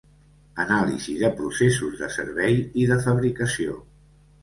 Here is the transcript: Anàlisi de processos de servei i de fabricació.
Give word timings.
Anàlisi 0.63 1.13
de 1.25 1.31
processos 1.43 2.01
de 2.01 2.11
servei 2.17 2.61
i 2.85 2.91
de 2.93 3.01
fabricació. 3.07 3.83